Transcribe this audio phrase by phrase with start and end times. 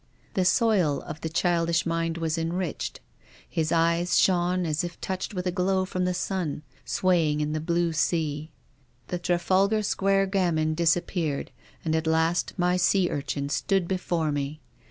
[0.33, 3.01] The soil of the childish mind was enriched;
[3.47, 7.59] his eyes shone as if touched with a glow from the sun, swaying in the
[7.59, 8.49] blue sea.
[9.09, 11.51] The Trafalgar Square gamin disappeared,
[11.85, 14.59] and at last my sea urchin stood before me.